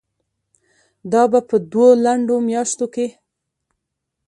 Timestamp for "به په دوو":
1.31-1.87